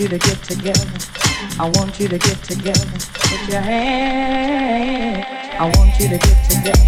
you 0.00 0.08
to 0.08 0.18
get 0.18 0.42
together. 0.42 0.90
I 1.58 1.70
want 1.74 2.00
you 2.00 2.08
to 2.08 2.16
get 2.16 2.42
together. 2.42 2.86
Put 3.12 3.48
your 3.50 3.60
hand. 3.60 5.26
I 5.58 5.64
want 5.76 6.00
you 6.00 6.08
to 6.08 6.16
get 6.16 6.50
together. 6.50 6.79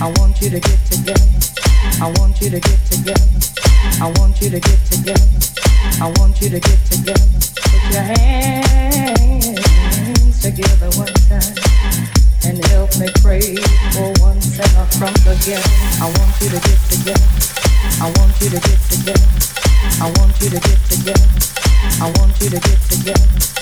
I 0.00 0.12
want 0.18 0.40
you 0.40 0.50
to 0.50 0.60
get 0.60 0.78
together. 0.86 1.26
I 2.00 2.12
want 2.18 2.40
you 2.40 2.50
to 2.50 2.60
get 2.60 2.78
together. 2.86 3.26
I 4.00 4.12
want 4.18 4.40
you 4.40 4.50
to 4.50 4.60
get 4.60 4.78
together. 4.86 5.26
I 6.00 6.12
want 6.18 6.40
you 6.40 6.48
to 6.50 6.60
get 6.60 6.78
together. 6.90 7.26
Put 7.56 7.92
your 7.92 8.02
hands 8.02 9.62
together 10.42 10.90
one 10.98 11.14
time 11.28 11.54
and 12.44 12.64
help 12.66 12.96
me 12.98 13.08
pray 13.22 13.56
for 13.92 14.12
one 14.20 14.40
sinner 14.40 14.86
from 14.98 15.14
the 15.24 15.34
ghetto. 15.44 15.70
I 16.02 16.06
want 16.18 16.40
you 16.40 16.48
to 16.50 16.60
get 16.60 16.78
together. 16.90 17.28
I 18.00 18.10
want 18.18 18.40
you 18.40 18.50
to 18.50 18.60
get 18.60 18.80
together. 18.90 19.28
I 20.00 20.10
want 20.18 20.40
you 20.40 20.50
to 20.50 20.60
get 20.60 20.78
together. 20.90 21.28
I 22.00 22.10
want 22.18 22.40
you 22.40 22.50
to 22.50 22.58
get 22.60 22.80
together. 22.90 23.61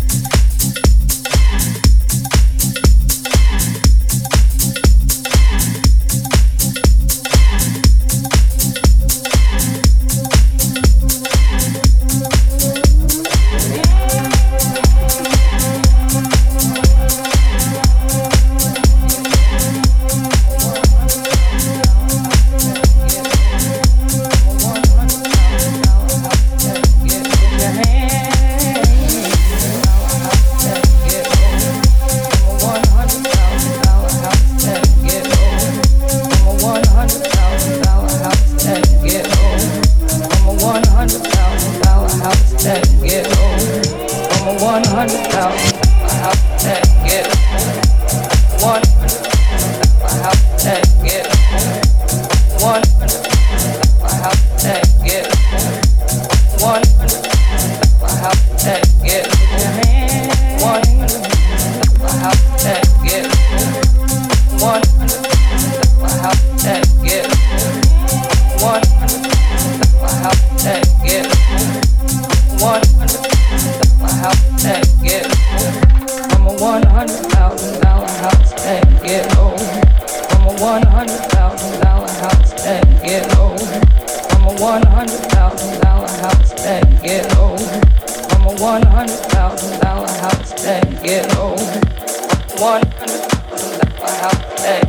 One 88.61 88.83
hundred 88.83 89.17
thousand 89.33 89.81
dollar 89.81 90.07
house 90.07 90.53
that. 90.61 90.85
One 92.61 92.85
hundred 92.93 93.21
thousand 93.25 93.89
dollar 93.97 94.15
house 94.21 94.61
that. 94.61 94.85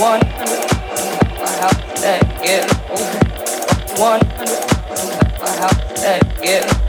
One 0.00 0.24
hundred 0.24 0.64
thousand 0.64 1.28
dollar 1.36 1.56
house 1.60 2.00
that. 2.00 2.24
One 3.98 4.24
hundred 4.32 4.60
thousand 4.64 5.20
dollar 5.36 5.56
house 5.60 6.00
that. 6.00 6.79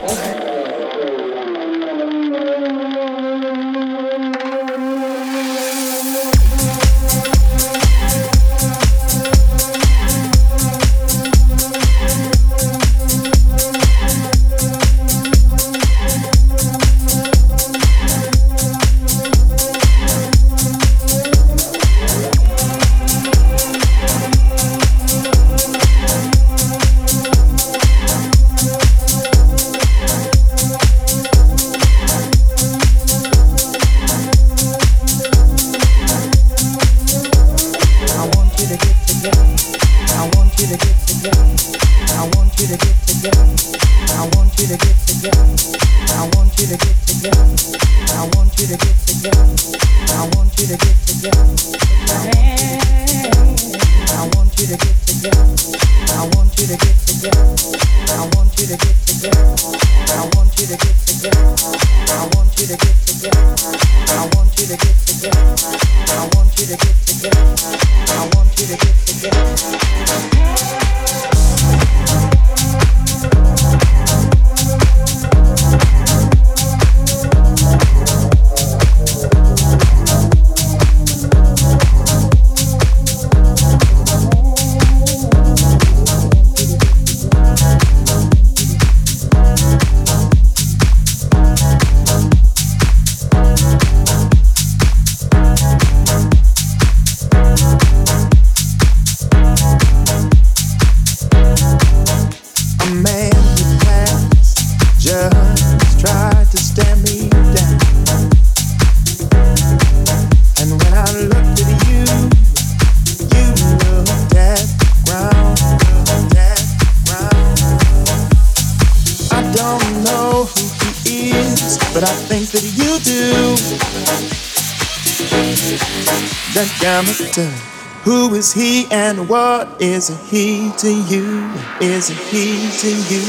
Who 128.04 128.34
is 128.34 128.52
he 128.52 128.86
and 128.90 129.28
what 129.28 129.80
is 129.80 130.08
he 130.30 130.70
to 130.78 130.88
you? 130.88 131.50
Is 131.80 132.08
he 132.08 132.70
to 132.78 132.88
you? 132.88 133.22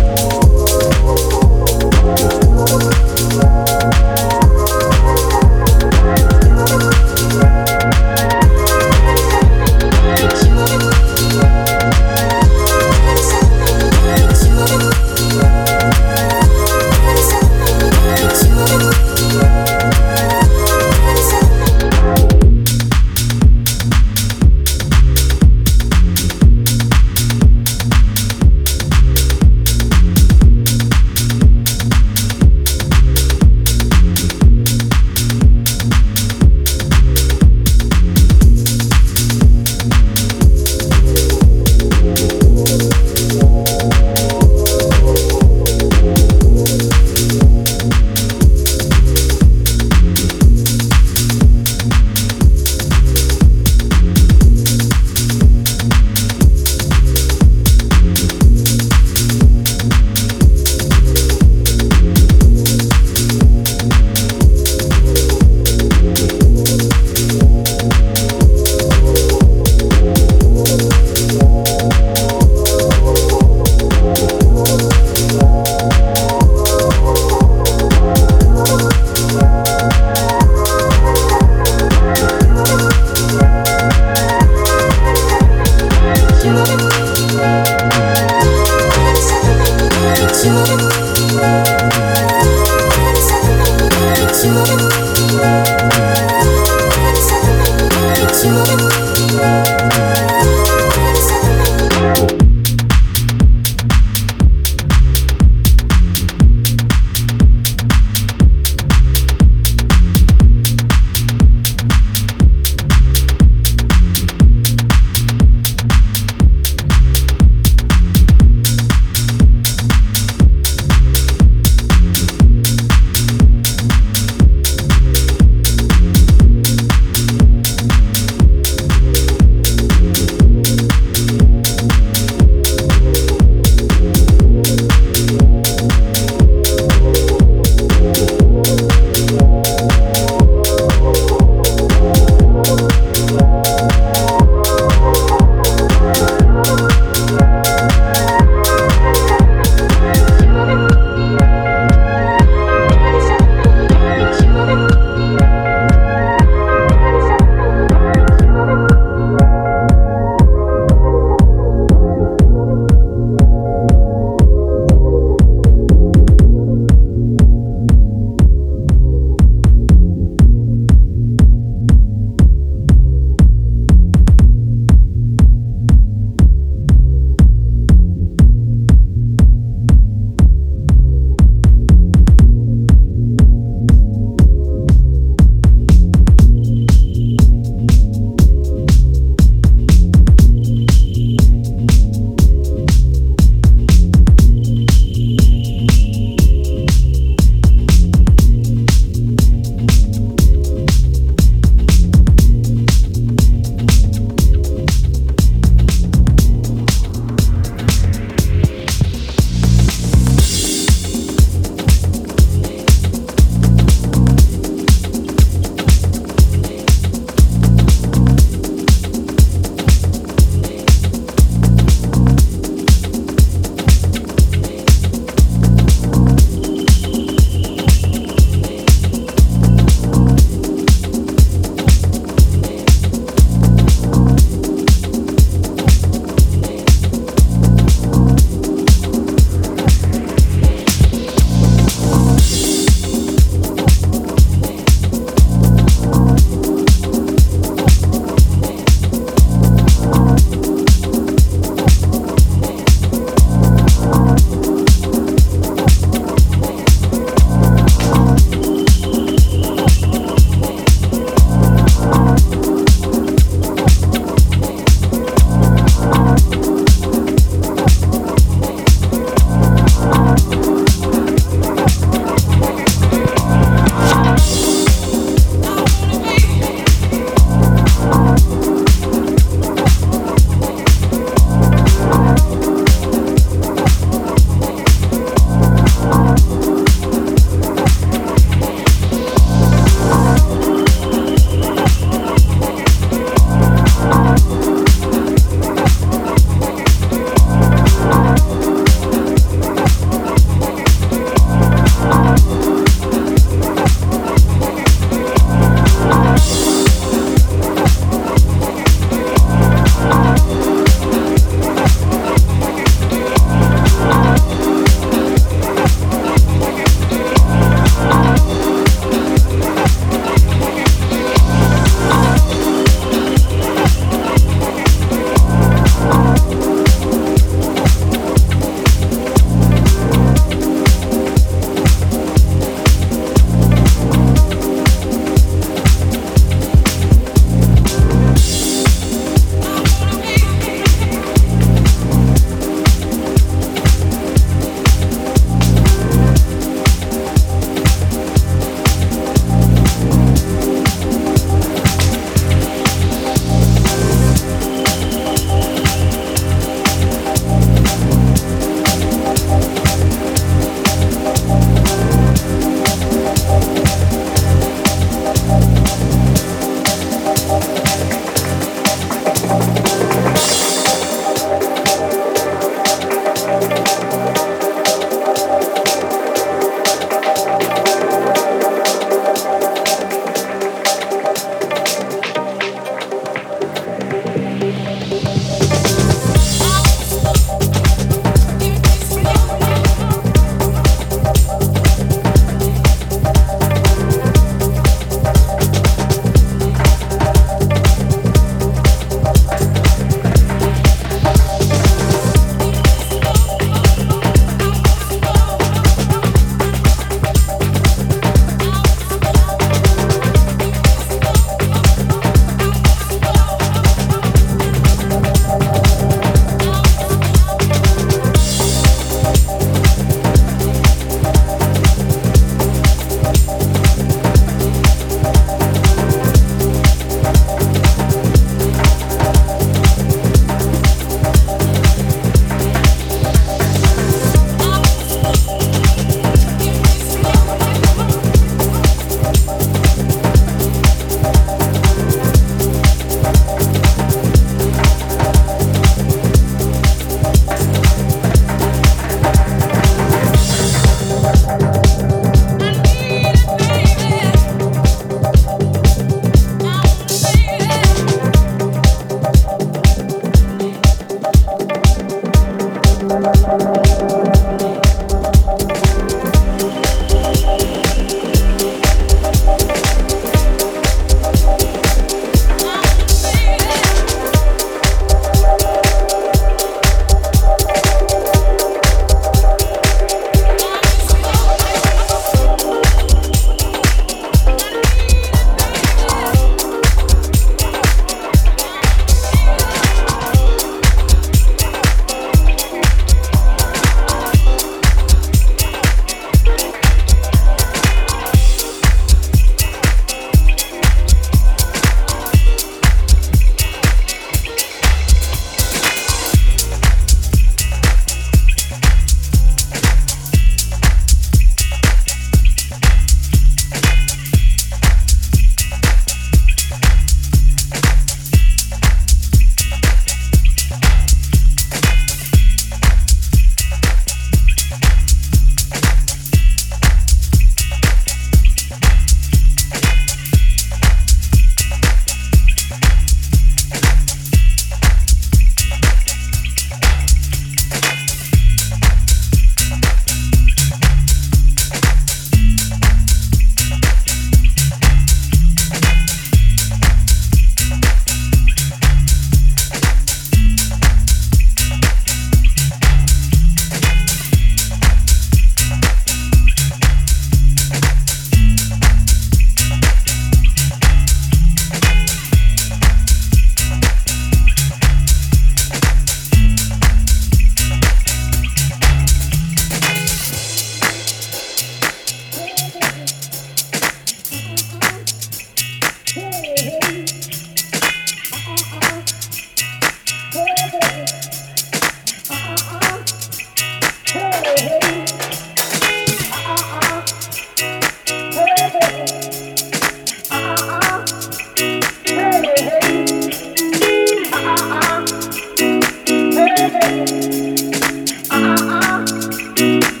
you 599.61 600.00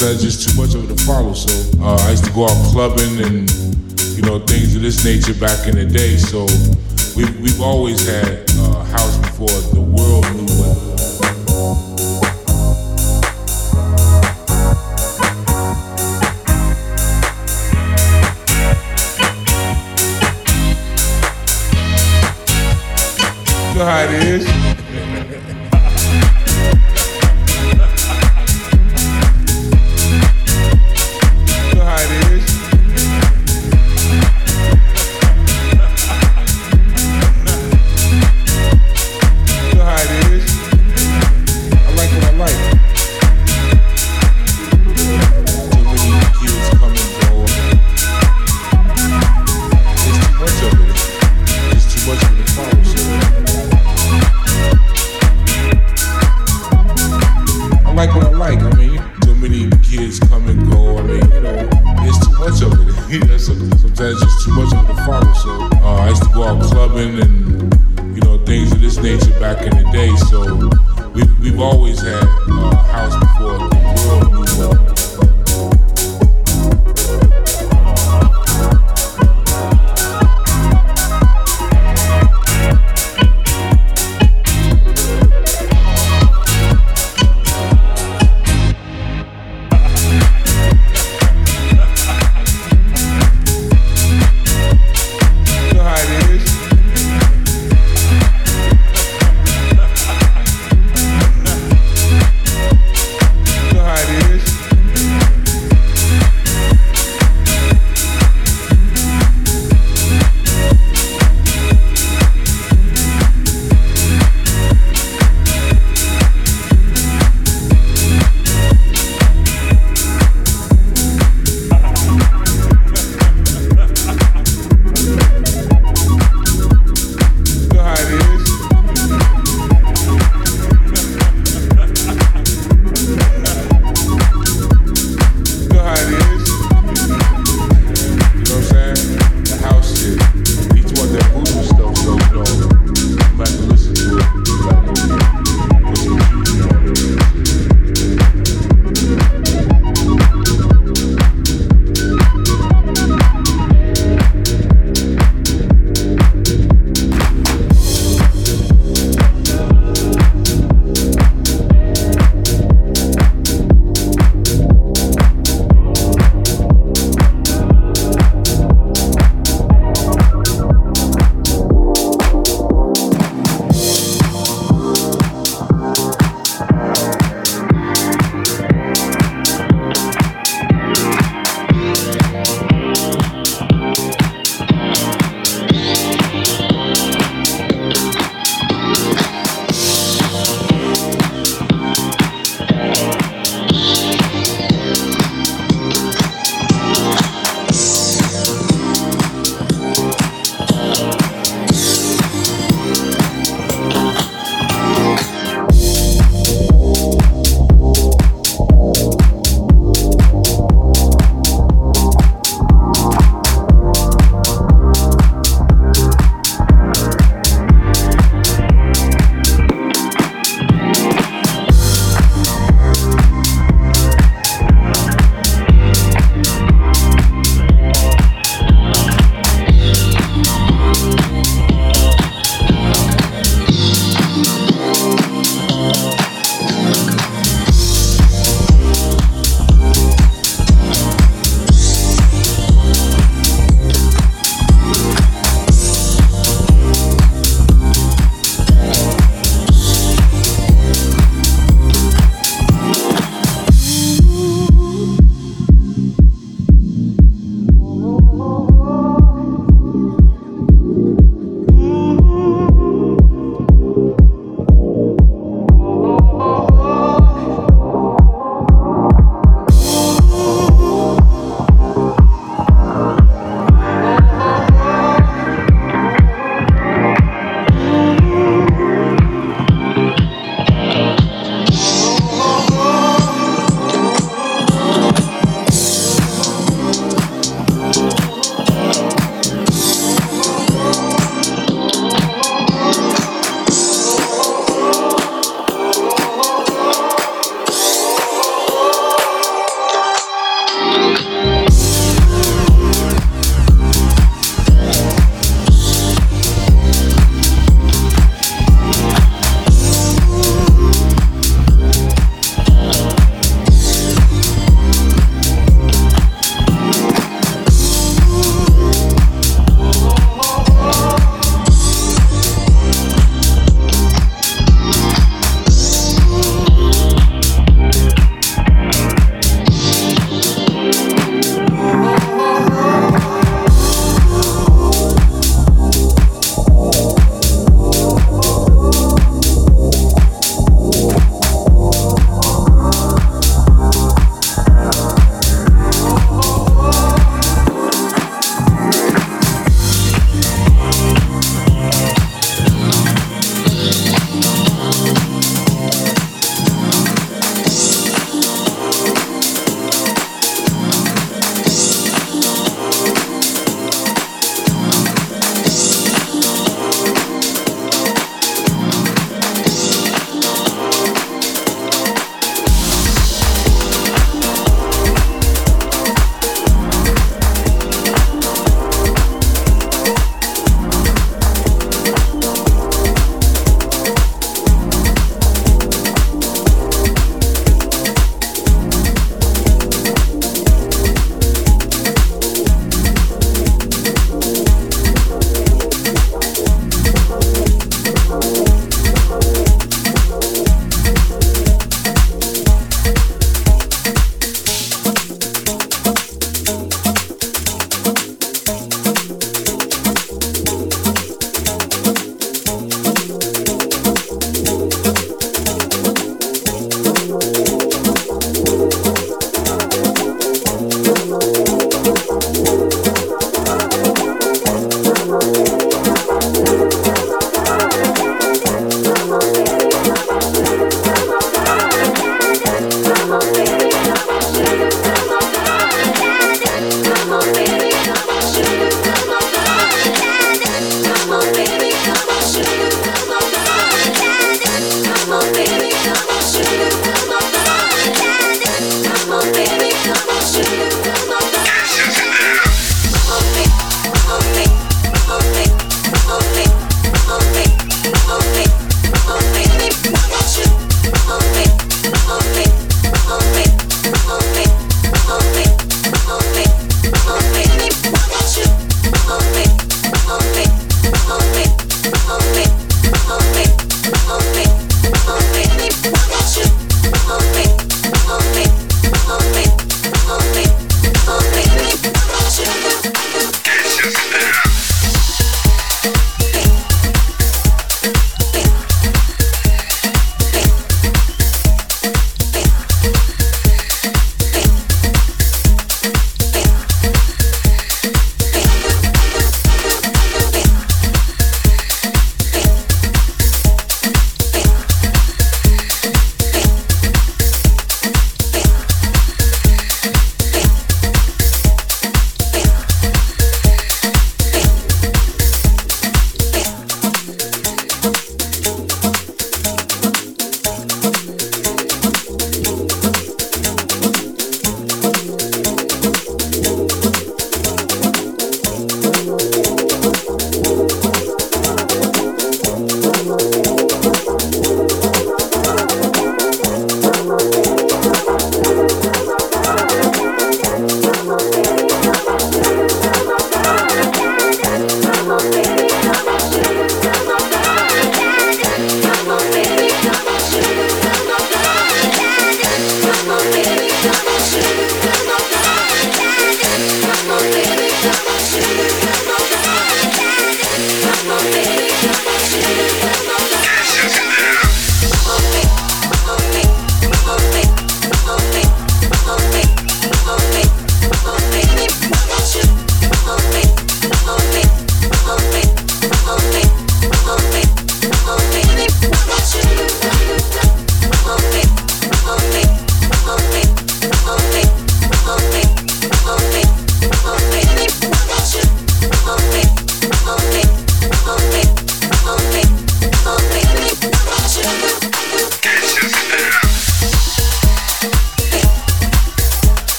sometimes 0.00 0.22
just 0.22 0.48
too 0.48 0.60
much 0.60 0.74
of 0.74 0.90
it 0.90 0.96
to 0.96 1.04
follow. 1.04 1.34
So 1.34 1.52
uh, 1.82 1.96
I 2.06 2.10
used 2.10 2.24
to 2.24 2.32
go 2.32 2.44
out 2.44 2.72
clubbing 2.72 3.20
and 3.20 3.50
you 4.16 4.22
know 4.22 4.38
things 4.38 4.74
of 4.74 4.82
this 4.82 5.04
nature 5.04 5.38
back 5.38 5.66
in 5.66 5.76
the 5.76 5.84
day. 5.84 6.16
So 6.16 6.46
we've 7.16 7.40
we've 7.40 7.60
always 7.60 8.08
had 8.08 8.49